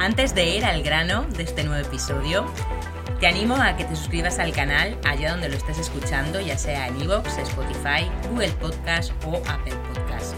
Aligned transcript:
Antes 0.00 0.32
de 0.32 0.48
ir 0.48 0.64
al 0.64 0.84
grano 0.84 1.24
de 1.24 1.42
este 1.42 1.64
nuevo 1.64 1.84
episodio, 1.84 2.46
te 3.18 3.26
animo 3.26 3.56
a 3.56 3.76
que 3.76 3.84
te 3.84 3.96
suscribas 3.96 4.38
al 4.38 4.52
canal 4.52 4.96
allá 5.04 5.32
donde 5.32 5.48
lo 5.48 5.56
estés 5.56 5.76
escuchando, 5.76 6.40
ya 6.40 6.56
sea 6.56 6.86
en 6.86 7.02
iVoox, 7.02 7.36
Spotify, 7.38 8.08
Google 8.30 8.52
Podcast 8.52 9.10
o 9.26 9.42
Apple 9.48 9.74
Podcast. 9.92 10.36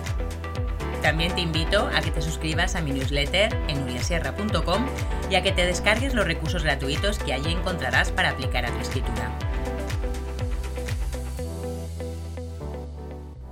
También 1.02 1.34
te 1.34 1.42
invito 1.42 1.90
a 1.94 2.00
que 2.00 2.10
te 2.10 2.22
suscribas 2.22 2.74
a 2.74 2.80
mi 2.80 2.92
newsletter 2.92 3.52
en 3.68 3.82
uriasierra.com 3.82 4.86
y 5.30 5.34
a 5.34 5.42
que 5.42 5.52
te 5.52 5.66
descargues 5.66 6.14
los 6.14 6.24
recursos 6.24 6.62
gratuitos 6.62 7.18
que 7.18 7.34
allí 7.34 7.52
encontrarás 7.52 8.10
para 8.12 8.30
aplicar 8.30 8.64
a 8.64 8.70
tu 8.70 8.78
escritura. 8.78 9.30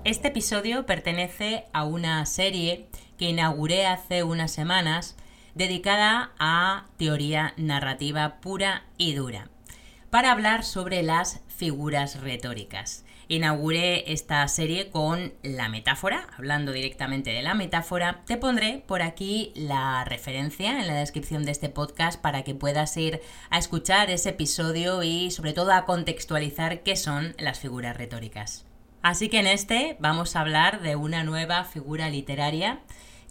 Este 0.05 0.29
episodio 0.29 0.87
pertenece 0.87 1.67
a 1.75 1.85
una 1.85 2.25
serie 2.25 2.87
que 3.19 3.27
inauguré 3.27 3.87
hace 3.87 4.23
unas 4.23 4.51
semanas 4.51 5.15
dedicada 5.59 6.31
a 6.39 6.87
teoría 6.97 7.53
narrativa 7.57 8.41
pura 8.41 8.85
y 8.97 9.15
dura, 9.15 9.49
para 10.09 10.31
hablar 10.31 10.65
sobre 10.65 11.03
las 11.03 11.41
figuras 11.49 12.21
retóricas. 12.21 13.05
Inauguré 13.27 14.11
esta 14.13 14.47
serie 14.47 14.89
con 14.89 15.35
la 15.43 15.69
metáfora, 15.69 16.29
hablando 16.39 16.71
directamente 16.71 17.31
de 17.31 17.43
la 17.43 17.55
metáfora. 17.55 18.23
Te 18.25 18.37
pondré 18.37 18.85
por 18.87 19.03
aquí 19.03 19.53
la 19.57 20.05
referencia 20.05 20.81
en 20.81 20.87
la 20.87 20.95
descripción 20.95 21.45
de 21.45 21.51
este 21.51 21.69
podcast 21.69 22.21
para 22.21 22.45
que 22.45 22.55
puedas 22.55 22.97
ir 22.97 23.21
a 23.51 23.59
escuchar 23.59 24.11
ese 24.11 24.31
episodio 24.31 25.03
y 25.03 25.33
sobre 25.33 25.53
todo 25.53 25.73
a 25.73 25.85
contextualizar 25.85 26.85
qué 26.85 26.95
son 26.95 27.35
las 27.37 27.59
figuras 27.59 27.97
retóricas. 27.97 28.65
Así 29.03 29.29
que 29.29 29.41
en 29.41 29.49
este 29.49 29.97
vamos 29.99 30.37
a 30.37 30.41
hablar 30.41 30.83
de 30.83 30.95
una 30.97 31.25
nueva 31.25 31.65
figura 31.65 32.09
literaria 32.09 32.81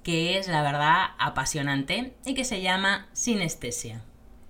que 0.08 0.38
es 0.38 0.48
la 0.48 0.62
verdad 0.62 1.08
apasionante 1.20 2.14
y 2.26 2.34
que 2.34 2.46
se 2.46 2.62
llama 2.62 3.10
sinestesia. 3.12 4.02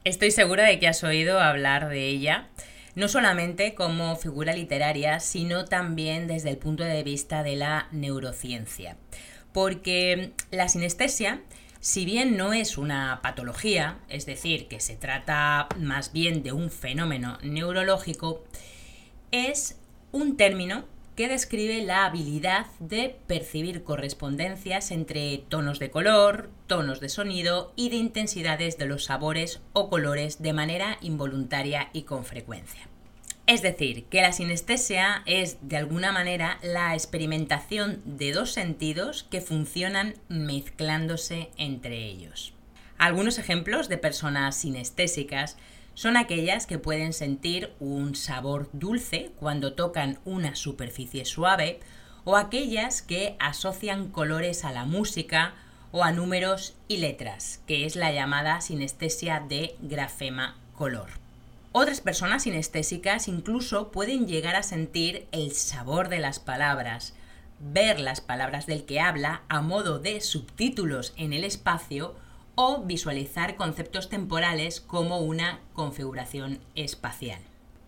Estoy 0.03 0.29
segura 0.29 0.65
de 0.65 0.77
que 0.77 0.87
has 0.87 1.03
oído 1.03 1.39
hablar 1.39 1.89
de 1.89 2.09
ella, 2.09 2.47
no 2.93 3.07
solamente 3.07 3.73
como 3.73 4.15
figura 4.17 4.53
literaria, 4.53 5.19
sino 5.19 5.65
también 5.65 6.27
desde 6.27 6.51
el 6.51 6.57
punto 6.57 6.83
de 6.83 7.01
vista 7.01 7.41
de 7.41 7.55
la 7.55 7.87
neurociencia. 7.91 8.97
Porque 9.51 10.31
la 10.51 10.69
sinestesia, 10.69 11.41
si 11.79 12.05
bien 12.05 12.37
no 12.37 12.53
es 12.53 12.77
una 12.77 13.21
patología, 13.23 13.97
es 14.09 14.27
decir, 14.27 14.67
que 14.67 14.79
se 14.79 14.95
trata 14.95 15.69
más 15.79 16.13
bien 16.13 16.43
de 16.43 16.51
un 16.51 16.69
fenómeno 16.69 17.39
neurológico, 17.41 18.43
es 19.31 19.79
un 20.11 20.37
término 20.37 20.85
que 21.17 21.27
describe 21.27 21.81
la 21.81 22.05
habilidad 22.05 22.67
de 22.79 23.17
percibir 23.25 23.83
correspondencias 23.83 24.91
entre 24.91 25.39
tonos 25.49 25.79
de 25.79 25.89
color, 25.89 26.51
tonos 26.67 26.99
de 26.99 27.09
sonido 27.09 27.73
y 27.75 27.89
de 27.89 27.95
intensidades 27.95 28.77
de 28.77 28.85
los 28.85 29.05
sabores 29.05 29.59
o 29.73 29.89
colores 29.89 30.43
de 30.43 30.53
manera 30.53 30.99
involuntaria 31.01 31.89
y 31.91 32.03
con 32.03 32.23
frecuencia. 32.23 32.87
Es 33.47 33.63
decir, 33.63 34.03
que 34.05 34.21
la 34.21 34.31
sinestesia 34.31 35.23
es 35.25 35.57
de 35.67 35.77
alguna 35.77 36.11
manera 36.11 36.59
la 36.61 36.93
experimentación 36.93 38.03
de 38.05 38.31
dos 38.31 38.51
sentidos 38.51 39.23
que 39.23 39.41
funcionan 39.41 40.13
mezclándose 40.29 41.49
entre 41.57 42.05
ellos. 42.05 42.53
Algunos 42.99 43.39
ejemplos 43.39 43.89
de 43.89 43.97
personas 43.97 44.55
sinestésicas 44.55 45.57
son 45.97 46.15
aquellas 46.15 46.67
que 46.67 46.77
pueden 46.77 47.11
sentir 47.11 47.73
un 47.79 48.13
sabor 48.13 48.69
dulce 48.71 49.31
cuando 49.39 49.73
tocan 49.73 50.19
una 50.25 50.55
superficie 50.55 51.25
suave 51.25 51.79
o 52.23 52.37
aquellas 52.37 53.01
que 53.01 53.35
asocian 53.39 54.09
colores 54.09 54.63
a 54.63 54.71
la 54.71 54.85
música 54.85 55.55
o 55.91 56.03
a 56.03 56.11
números 56.11 56.75
y 56.87 56.97
letras, 56.97 57.61
que 57.65 57.87
es 57.87 57.95
la 57.95 58.11
llamada 58.11 58.61
sinestesia 58.61 59.39
de 59.39 59.75
grafema 59.81 60.55
color. 60.75 61.09
Otras 61.71 61.99
personas 61.99 62.43
sinestésicas 62.43 63.27
incluso 63.27 63.91
pueden 63.91 64.27
llegar 64.27 64.55
a 64.55 64.61
sentir 64.61 65.25
el 65.31 65.53
sabor 65.53 66.09
de 66.09 66.19
las 66.19 66.37
palabras, 66.37 67.15
ver 67.59 67.99
las 67.99 68.21
palabras 68.21 68.67
del 68.67 68.85
que 68.85 68.99
habla 68.99 69.41
a 69.49 69.61
modo 69.61 69.97
de 69.97 70.21
subtítulos 70.21 71.15
en 71.17 71.33
el 71.33 71.43
espacio 71.43 72.13
o 72.59 72.81
visualizar 72.83 73.55
conceptos 73.55 74.09
temporales 74.09 74.81
como 74.81 75.19
una 75.19 75.59
configuración 75.73 76.59
espacial. 76.73 77.39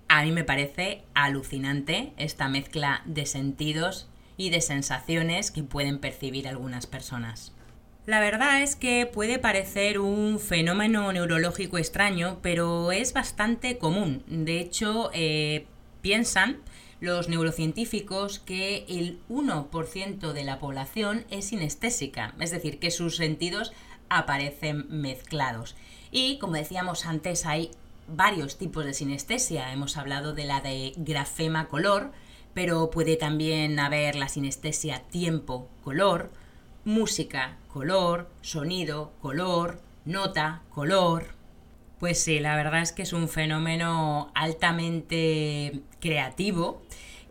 A 0.07 0.23
mí 0.23 0.31
me 0.31 0.43
parece 0.43 1.03
alucinante 1.15 2.13
esta 2.17 2.47
mezcla 2.49 3.01
de 3.05 3.25
sentidos 3.25 4.07
y 4.37 4.51
de 4.51 4.61
sensaciones 4.61 5.49
que 5.49 5.63
pueden 5.63 5.97
percibir 5.97 6.47
algunas 6.47 6.85
personas. 6.85 7.51
La 8.05 8.19
verdad 8.19 8.61
es 8.61 8.75
que 8.75 9.09
puede 9.11 9.39
parecer 9.39 9.99
un 9.99 10.39
fenómeno 10.39 11.11
neurológico 11.11 11.79
extraño, 11.79 12.37
pero 12.43 12.91
es 12.91 13.11
bastante 13.11 13.79
común. 13.79 14.23
De 14.27 14.59
hecho, 14.59 15.09
eh, 15.15 15.65
piensan 16.01 16.59
los 17.01 17.27
neurocientíficos 17.27 18.37
que 18.37 18.85
el 18.87 19.19
1% 19.29 20.33
de 20.33 20.43
la 20.43 20.59
población 20.59 21.25
es 21.31 21.45
sinestésica, 21.45 22.35
es 22.39 22.51
decir, 22.51 22.77
que 22.79 22.91
sus 22.91 23.15
sentidos 23.15 23.73
aparecen 24.09 24.85
mezclados. 24.89 25.75
Y 26.11 26.37
como 26.39 26.53
decíamos 26.53 27.05
antes, 27.05 27.45
hay 27.45 27.71
varios 28.07 28.57
tipos 28.57 28.85
de 28.85 28.93
sinestesia. 28.93 29.71
Hemos 29.71 29.97
hablado 29.97 30.33
de 30.33 30.45
la 30.45 30.61
de 30.61 30.93
grafema 30.97 31.67
color, 31.67 32.11
pero 32.53 32.89
puede 32.89 33.15
también 33.15 33.79
haber 33.79 34.15
la 34.15 34.29
sinestesia 34.29 35.03
tiempo 35.09 35.69
color, 35.83 36.31
música 36.85 37.57
color, 37.71 38.29
sonido 38.41 39.13
color, 39.21 39.81
nota 40.05 40.63
color. 40.69 41.35
Pues 41.99 42.21
sí, 42.23 42.39
la 42.39 42.55
verdad 42.55 42.81
es 42.81 42.91
que 42.91 43.03
es 43.03 43.13
un 43.13 43.27
fenómeno 43.27 44.31
altamente 44.33 45.81
creativo 45.99 46.81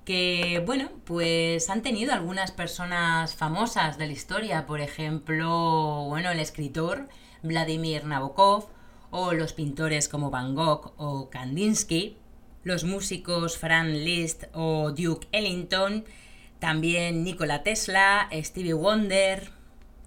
que, 0.08 0.62
bueno, 0.64 0.88
pues 1.04 1.68
han 1.68 1.82
tenido 1.82 2.14
algunas 2.14 2.50
personas 2.50 3.34
famosas 3.34 3.98
de 3.98 4.06
la 4.06 4.14
historia, 4.14 4.64
por 4.64 4.80
ejemplo, 4.80 6.06
bueno, 6.08 6.30
el 6.30 6.40
escritor 6.40 7.10
Vladimir 7.42 8.06
Nabokov, 8.06 8.68
o 9.10 9.34
los 9.34 9.52
pintores 9.52 10.08
como 10.08 10.30
Van 10.30 10.54
Gogh 10.54 10.94
o 10.96 11.28
Kandinsky, 11.28 12.16
los 12.64 12.84
músicos 12.84 13.58
Fran 13.58 14.02
Liszt 14.02 14.44
o 14.54 14.92
Duke 14.92 15.28
Ellington, 15.30 16.06
también 16.58 17.22
Nikola 17.22 17.62
Tesla, 17.62 18.30
Stevie 18.32 18.72
Wonder. 18.72 19.50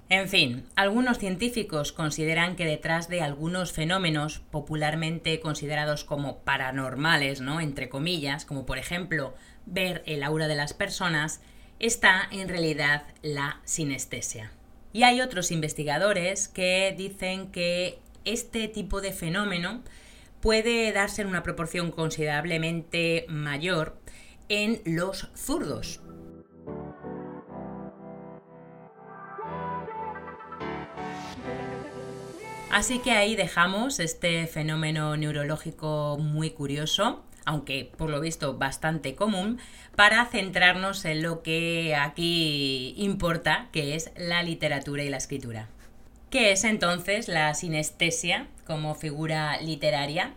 En 0.10 0.28
fin, 0.30 0.66
algunos 0.76 1.20
científicos 1.20 1.92
consideran 1.92 2.56
que 2.56 2.66
detrás 2.66 3.08
de 3.08 3.22
algunos 3.22 3.72
fenómenos 3.72 4.40
popularmente 4.50 5.40
considerados 5.40 6.04
como 6.04 6.40
paranormales, 6.40 7.40
¿no? 7.40 7.62
entre 7.62 7.88
comillas, 7.88 8.46
como 8.46 8.66
por 8.66 8.80
ejemplo 8.80 9.36
ver 9.72 10.04
el 10.06 10.22
aura 10.22 10.48
de 10.48 10.56
las 10.56 10.74
personas, 10.74 11.42
está 11.80 12.28
en 12.30 12.48
realidad 12.48 13.04
la 13.24 13.62
sinestesia. 13.64 14.52
Y 14.94 15.04
hay 15.04 15.22
otros 15.22 15.52
investigadores 15.52 16.48
que 16.48 16.94
dicen 16.96 17.52
que 17.52 18.00
este 18.26 18.68
tipo 18.68 19.02
de 19.02 19.14
fenómeno 19.14 19.82
puede 20.42 20.92
darse 20.92 21.22
en 21.22 21.30
una 21.30 21.44
proporción 21.44 21.92
considerablemente 21.92 23.26
mayor 23.30 23.98
en 24.50 24.82
los 24.86 25.30
zurdos. 25.34 26.02
Así 32.72 33.00
que 33.00 33.12
ahí 33.12 33.36
dejamos 33.36 34.00
este 34.00 34.48
fenómeno 34.48 35.18
neurológico 35.18 36.18
muy 36.20 36.52
curioso 36.52 37.24
aunque 37.46 37.92
por 37.98 38.10
lo 38.10 38.20
visto 38.20 38.58
bastante 38.58 39.16
común, 39.16 39.60
para 39.96 40.26
centrarnos 40.26 41.06
en 41.06 41.22
lo 41.22 41.44
que 41.44 41.96
aquí 41.96 42.94
importa, 42.98 43.70
que 43.72 43.96
es 43.96 44.12
la 44.16 44.44
literatura 44.44 45.04
y 45.04 45.10
la 45.10 45.18
escritura. 45.18 45.70
¿Qué 46.30 46.52
es 46.52 46.64
entonces 46.64 47.28
la 47.28 47.54
sinestesia 47.54 48.48
como 48.66 48.96
figura 48.96 49.60
literaria? 49.62 50.34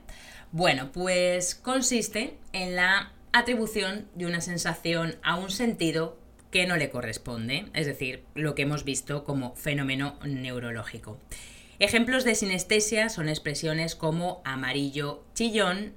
Bueno, 0.51 0.91
pues 0.93 1.55
consiste 1.55 2.37
en 2.53 2.77
la 2.77 3.13
atribución 3.33 4.09
de 4.15 4.27
una 4.27 4.41
sensación 4.41 5.17
a 5.23 5.37
un 5.37 5.51
sentido 5.51 6.19
que 6.51 6.67
no 6.67 6.77
le 6.77 6.91
corresponde, 6.91 7.67
es 7.75 7.87
decir, 7.87 8.25
lo 8.35 8.55
que 8.55 8.63
hemos 8.63 8.85
visto 8.85 9.25
como 9.25 9.57
fenómeno 9.57 10.19
neurológico. 10.25 11.19
Ejemplos 11.81 12.23
de 12.23 12.37
sinestesia 12.37 13.09
son 13.09 13.29
expresiones 13.29 13.97
como 13.97 14.41
amarillo 14.45 15.25
chillón 15.35 15.95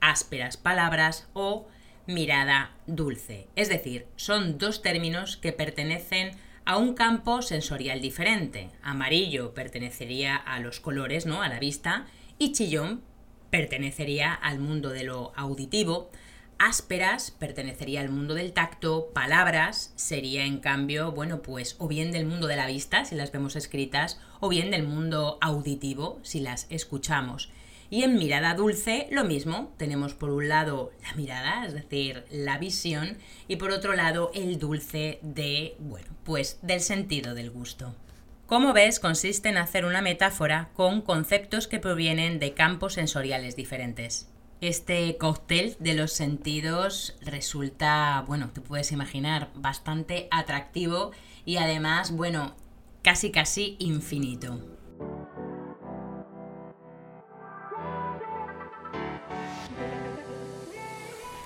ásperas 0.00 0.56
palabras 0.56 1.28
o 1.32 1.66
mirada 2.06 2.72
dulce. 2.86 3.48
Es 3.56 3.68
decir, 3.68 4.06
son 4.16 4.58
dos 4.58 4.82
términos 4.82 5.36
que 5.36 5.52
pertenecen 5.52 6.32
a 6.64 6.76
un 6.76 6.94
campo 6.94 7.42
sensorial 7.42 8.00
diferente. 8.00 8.70
Amarillo 8.82 9.54
pertenecería 9.54 10.36
a 10.36 10.60
los 10.60 10.80
colores, 10.80 11.26
¿no? 11.26 11.42
A 11.42 11.48
la 11.48 11.58
vista. 11.58 12.06
Y 12.38 12.52
chillón 12.52 13.02
pertenecería 13.50 14.32
al 14.32 14.58
mundo 14.58 14.90
de 14.90 15.04
lo 15.04 15.32
auditivo. 15.36 16.10
Ásperas 16.58 17.30
pertenecería 17.30 18.02
al 18.02 18.10
mundo 18.10 18.34
del 18.34 18.52
tacto, 18.52 19.10
palabras 19.14 19.94
sería 19.96 20.44
en 20.44 20.58
cambio, 20.58 21.10
bueno, 21.10 21.40
pues 21.40 21.74
o 21.78 21.88
bien 21.88 22.12
del 22.12 22.26
mundo 22.26 22.46
de 22.48 22.56
la 22.56 22.66
vista, 22.66 23.06
si 23.06 23.14
las 23.14 23.32
vemos 23.32 23.56
escritas, 23.56 24.20
o 24.40 24.50
bien 24.50 24.70
del 24.70 24.82
mundo 24.82 25.38
auditivo, 25.40 26.20
si 26.22 26.40
las 26.40 26.66
escuchamos. 26.68 27.50
Y 27.90 28.04
en 28.04 28.14
mirada 28.14 28.54
dulce, 28.54 29.08
lo 29.10 29.24
mismo. 29.24 29.74
Tenemos 29.76 30.14
por 30.14 30.30
un 30.30 30.48
lado 30.48 30.92
la 31.02 31.12
mirada, 31.14 31.66
es 31.66 31.74
decir, 31.74 32.24
la 32.30 32.56
visión, 32.56 33.18
y 33.48 33.56
por 33.56 33.72
otro 33.72 33.94
lado 33.94 34.30
el 34.32 34.60
dulce 34.60 35.18
de, 35.22 35.74
bueno, 35.80 36.08
pues 36.24 36.60
del 36.62 36.80
sentido 36.80 37.34
del 37.34 37.50
gusto. 37.50 37.96
Como 38.46 38.72
ves, 38.72 39.00
consiste 39.00 39.48
en 39.48 39.58
hacer 39.58 39.84
una 39.84 40.02
metáfora 40.02 40.70
con 40.74 41.02
conceptos 41.02 41.68
que 41.68 41.78
provienen 41.78 42.38
de 42.38 42.54
campos 42.54 42.94
sensoriales 42.94 43.56
diferentes. 43.56 44.28
Este 44.60 45.16
cóctel 45.16 45.76
de 45.78 45.94
los 45.94 46.12
sentidos 46.12 47.16
resulta, 47.22 48.24
bueno, 48.26 48.50
te 48.52 48.60
puedes 48.60 48.92
imaginar, 48.92 49.50
bastante 49.54 50.28
atractivo 50.30 51.12
y 51.44 51.56
además, 51.56 52.10
bueno, 52.10 52.54
casi 53.02 53.30
casi 53.30 53.76
infinito. 53.78 54.79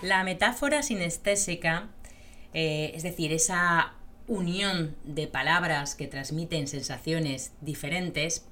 La 0.05 0.23
metáfora 0.23 0.83
sinestésica, 0.83 1.89
eh, 2.53 2.93
es 2.95 3.03
decir, 3.05 3.33
esa 3.33 3.95
unión 4.29 4.95
de 5.05 5.27
palabras 5.29 5.95
que 5.95 6.07
transmiten 6.07 6.69
sensaciones 6.69 7.53
diferentes 7.63 8.45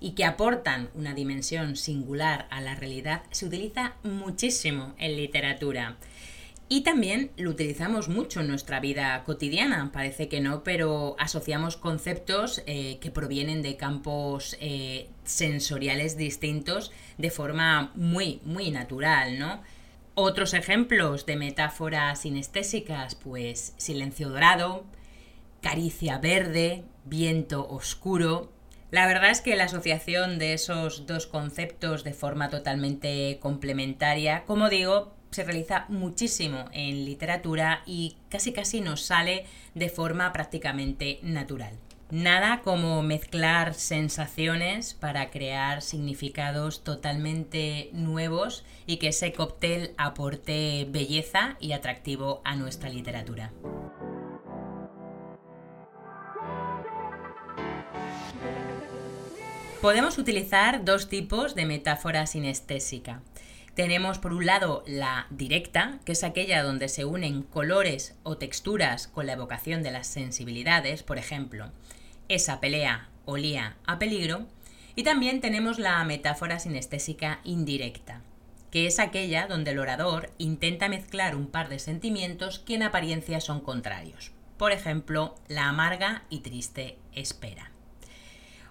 y 0.00 0.16
que 0.16 0.24
aportan 0.24 0.90
una 0.94 1.14
dimensión 1.14 1.76
singular 1.76 2.48
a 2.50 2.60
la 2.60 2.74
realidad, 2.74 3.22
se 3.30 3.46
utiliza 3.46 3.94
muchísimo 4.02 4.96
en 4.98 5.14
literatura. 5.14 5.96
Y 6.68 6.80
también 6.80 7.30
lo 7.36 7.50
utilizamos 7.50 8.08
mucho 8.08 8.40
en 8.40 8.48
nuestra 8.48 8.80
vida 8.80 9.22
cotidiana, 9.22 9.92
parece 9.92 10.28
que 10.28 10.40
no, 10.40 10.64
pero 10.64 11.14
asociamos 11.20 11.76
conceptos 11.76 12.64
eh, 12.66 12.98
que 13.00 13.12
provienen 13.12 13.62
de 13.62 13.76
campos 13.76 14.56
eh, 14.60 15.08
sensoriales 15.22 16.16
distintos 16.16 16.90
de 17.16 17.30
forma 17.30 17.92
muy, 17.94 18.40
muy 18.42 18.72
natural, 18.72 19.38
¿no? 19.38 19.62
Otros 20.18 20.54
ejemplos 20.54 21.26
de 21.26 21.36
metáforas 21.36 22.22
sinestésicas, 22.22 23.14
pues 23.16 23.74
silencio 23.76 24.30
dorado, 24.30 24.86
caricia 25.60 26.16
verde, 26.16 26.84
viento 27.04 27.68
oscuro. 27.68 28.50
La 28.90 29.06
verdad 29.06 29.28
es 29.28 29.42
que 29.42 29.56
la 29.56 29.64
asociación 29.64 30.38
de 30.38 30.54
esos 30.54 31.06
dos 31.06 31.26
conceptos 31.26 32.02
de 32.02 32.14
forma 32.14 32.48
totalmente 32.48 33.38
complementaria, 33.42 34.44
como 34.46 34.70
digo, 34.70 35.12
se 35.32 35.44
realiza 35.44 35.84
muchísimo 35.90 36.64
en 36.72 37.04
literatura 37.04 37.82
y 37.84 38.16
casi 38.30 38.54
casi 38.54 38.80
nos 38.80 39.02
sale 39.02 39.44
de 39.74 39.90
forma 39.90 40.32
prácticamente 40.32 41.18
natural. 41.20 41.74
Nada 42.10 42.60
como 42.62 43.02
mezclar 43.02 43.74
sensaciones 43.74 44.94
para 44.94 45.30
crear 45.30 45.82
significados 45.82 46.84
totalmente 46.84 47.90
nuevos 47.92 48.64
y 48.86 48.98
que 48.98 49.08
ese 49.08 49.32
cóctel 49.32 49.92
aporte 49.98 50.86
belleza 50.88 51.56
y 51.58 51.72
atractivo 51.72 52.42
a 52.44 52.54
nuestra 52.54 52.90
literatura. 52.90 53.50
Podemos 59.82 60.16
utilizar 60.16 60.84
dos 60.84 61.08
tipos 61.08 61.56
de 61.56 61.66
metáfora 61.66 62.26
sinestésica. 62.26 63.20
Tenemos 63.74 64.18
por 64.18 64.32
un 64.32 64.46
lado 64.46 64.82
la 64.86 65.26
directa, 65.28 65.98
que 66.06 66.12
es 66.12 66.24
aquella 66.24 66.62
donde 66.62 66.88
se 66.88 67.04
unen 67.04 67.42
colores 67.42 68.16
o 68.22 68.38
texturas 68.38 69.06
con 69.06 69.26
la 69.26 69.34
evocación 69.34 69.82
de 69.82 69.90
las 69.90 70.06
sensibilidades, 70.06 71.02
por 71.02 71.18
ejemplo, 71.18 71.70
esa 72.28 72.60
pelea 72.60 73.08
olía 73.24 73.76
a 73.86 73.98
peligro. 73.98 74.46
Y 74.94 75.02
también 75.02 75.40
tenemos 75.40 75.78
la 75.78 76.02
metáfora 76.04 76.58
sinestésica 76.58 77.40
indirecta, 77.44 78.22
que 78.70 78.86
es 78.86 78.98
aquella 78.98 79.46
donde 79.46 79.72
el 79.72 79.78
orador 79.78 80.30
intenta 80.38 80.88
mezclar 80.88 81.36
un 81.36 81.48
par 81.48 81.68
de 81.68 81.78
sentimientos 81.78 82.60
que 82.60 82.76
en 82.76 82.82
apariencia 82.82 83.40
son 83.40 83.60
contrarios. 83.60 84.32
Por 84.56 84.72
ejemplo, 84.72 85.34
la 85.48 85.68
amarga 85.68 86.22
y 86.30 86.40
triste 86.40 86.96
espera. 87.12 87.70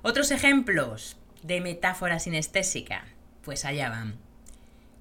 Otros 0.02 0.32
ejemplos 0.32 1.18
de 1.44 1.62
metáfora 1.62 2.18
sinestésica, 2.18 3.06
pues 3.44 3.66
allá 3.66 3.90
van 3.90 4.26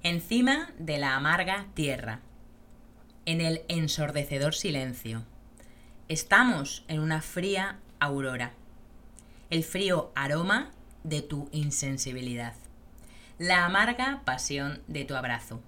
encima 0.04 0.70
de 0.78 0.98
la 0.98 1.16
amarga 1.16 1.66
tierra, 1.74 2.20
en 3.24 3.40
el 3.40 3.62
ensordecedor 3.68 4.54
silencio. 4.54 5.24
Estamos 6.08 6.84
en 6.88 7.00
una 7.00 7.22
fría 7.22 7.78
aurora, 8.04 8.52
el 9.50 9.64
frío 9.64 10.12
aroma 10.14 10.70
de 11.02 11.22
tu 11.22 11.48
insensibilidad, 11.52 12.54
la 13.38 13.64
amarga 13.64 14.22
pasión 14.24 14.82
de 14.86 15.04
tu 15.04 15.14
abrazo, 15.14 15.60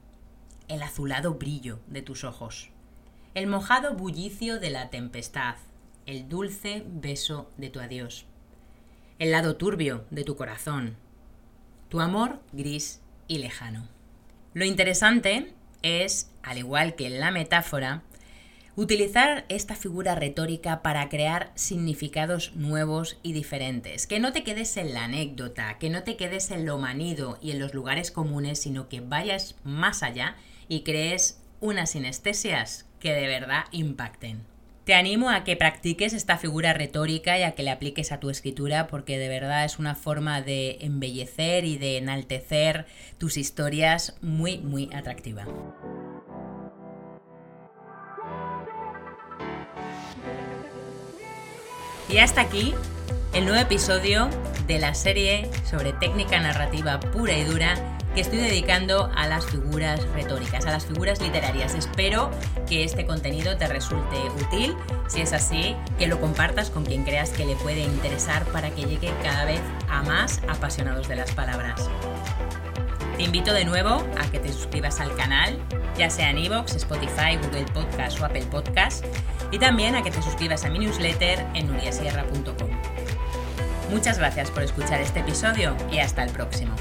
el 0.68 0.82
azulado 0.82 1.34
brillo 1.34 1.80
de 1.88 2.02
tus 2.02 2.24
ojos, 2.24 2.70
el 3.34 3.46
mojado 3.46 3.94
bullicio 3.94 4.60
de 4.60 4.70
la 4.70 4.90
tempestad, 4.90 5.56
el 6.06 6.28
dulce 6.28 6.84
beso 6.86 7.50
de 7.56 7.70
tu 7.70 7.80
adiós, 7.80 8.26
el 9.18 9.32
lado 9.32 9.56
turbio 9.56 10.04
de 10.10 10.24
tu 10.24 10.36
corazón, 10.36 10.96
tu 11.88 12.00
amor 12.00 12.40
gris 12.52 13.00
y 13.28 13.38
lejano. 13.38 13.88
Lo 14.54 14.64
interesante 14.64 15.52
es, 15.82 16.30
al 16.42 16.58
igual 16.58 16.94
que 16.94 17.06
en 17.06 17.20
la 17.20 17.30
metáfora, 17.30 18.02
utilizar 18.76 19.46
esta 19.48 19.74
figura 19.74 20.14
retórica 20.14 20.82
para 20.82 21.08
crear 21.08 21.50
significados 21.54 22.54
nuevos 22.54 23.18
y 23.22 23.32
diferentes. 23.32 24.06
Que 24.06 24.20
no 24.20 24.32
te 24.32 24.44
quedes 24.44 24.76
en 24.76 24.92
la 24.92 25.04
anécdota, 25.04 25.78
que 25.78 25.90
no 25.90 26.02
te 26.04 26.16
quedes 26.16 26.50
en 26.50 26.66
lo 26.66 26.78
manido 26.78 27.38
y 27.40 27.50
en 27.50 27.58
los 27.58 27.74
lugares 27.74 28.10
comunes, 28.10 28.60
sino 28.60 28.88
que 28.88 29.00
vayas 29.00 29.56
más 29.64 30.02
allá 30.02 30.36
y 30.68 30.82
crees 30.82 31.40
unas 31.60 31.90
sinestesias 31.90 32.86
que 33.00 33.14
de 33.14 33.26
verdad 33.26 33.64
impacten. 33.72 34.44
Te 34.84 34.94
animo 34.94 35.30
a 35.30 35.42
que 35.42 35.56
practiques 35.56 36.12
esta 36.12 36.38
figura 36.38 36.72
retórica 36.72 37.36
y 37.38 37.42
a 37.42 37.56
que 37.56 37.64
le 37.64 37.72
apliques 37.72 38.12
a 38.12 38.20
tu 38.20 38.30
escritura 38.30 38.86
porque 38.86 39.18
de 39.18 39.28
verdad 39.28 39.64
es 39.64 39.80
una 39.80 39.96
forma 39.96 40.42
de 40.42 40.78
embellecer 40.80 41.64
y 41.64 41.76
de 41.76 41.96
enaltecer 41.96 42.86
tus 43.18 43.36
historias 43.36 44.16
muy, 44.20 44.58
muy 44.58 44.88
atractiva. 44.94 45.44
Y 52.08 52.18
hasta 52.18 52.40
aquí 52.40 52.74
el 53.32 53.44
nuevo 53.44 53.60
episodio 53.60 54.28
de 54.66 54.78
la 54.78 54.94
serie 54.94 55.50
sobre 55.68 55.92
técnica 55.92 56.38
narrativa 56.40 57.00
pura 57.00 57.36
y 57.36 57.44
dura 57.44 57.74
que 58.14 58.20
estoy 58.20 58.38
dedicando 58.38 59.10
a 59.14 59.26
las 59.26 59.44
figuras 59.44 60.02
retóricas, 60.14 60.64
a 60.66 60.70
las 60.70 60.86
figuras 60.86 61.20
literarias. 61.20 61.74
Espero 61.74 62.30
que 62.68 62.84
este 62.84 63.04
contenido 63.06 63.56
te 63.58 63.66
resulte 63.66 64.16
útil. 64.40 64.74
Si 65.08 65.20
es 65.20 65.32
así, 65.32 65.76
que 65.98 66.06
lo 66.06 66.20
compartas 66.20 66.70
con 66.70 66.84
quien 66.84 67.04
creas 67.04 67.30
que 67.30 67.44
le 67.44 67.56
puede 67.56 67.80
interesar 67.80 68.44
para 68.46 68.70
que 68.70 68.86
llegue 68.86 69.12
cada 69.22 69.44
vez 69.44 69.60
a 69.90 70.02
más 70.02 70.40
apasionados 70.48 71.08
de 71.08 71.16
las 71.16 71.32
palabras. 71.32 71.90
Te 73.16 73.22
invito 73.22 73.54
de 73.54 73.64
nuevo 73.64 74.04
a 74.18 74.30
que 74.30 74.38
te 74.38 74.52
suscribas 74.52 75.00
al 75.00 75.14
canal, 75.16 75.58
ya 75.96 76.10
sea 76.10 76.28
en 76.28 76.38
iVoox, 76.38 76.74
Spotify, 76.74 77.36
Google 77.42 77.64
Podcast 77.72 78.20
o 78.20 78.26
Apple 78.26 78.44
Podcast, 78.50 79.04
y 79.50 79.58
también 79.58 79.94
a 79.94 80.02
que 80.02 80.10
te 80.10 80.20
suscribas 80.20 80.66
a 80.66 80.68
mi 80.68 80.80
newsletter 80.80 81.46
en 81.54 81.66
nuriasierra.com. 81.66 82.68
Muchas 83.90 84.18
gracias 84.18 84.50
por 84.50 84.64
escuchar 84.64 85.00
este 85.00 85.20
episodio 85.20 85.74
y 85.90 85.98
hasta 85.98 86.24
el 86.24 86.30
próximo. 86.30 86.74